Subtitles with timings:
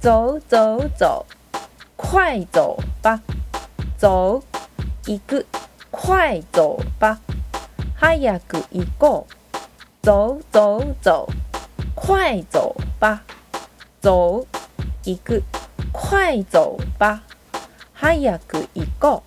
[0.00, 1.26] 走走走。
[1.94, 3.20] 快走吧。
[3.98, 4.42] 走
[5.04, 5.44] 一个。
[5.90, 7.20] 快走吧。
[8.00, 9.26] 早呀狗一个。
[10.00, 11.28] 走走走。
[11.94, 13.22] 快走吧。
[14.00, 14.46] 走
[15.04, 15.42] 一个。
[15.92, 17.22] 快走吧。
[18.00, 19.22] 早呀狗一个。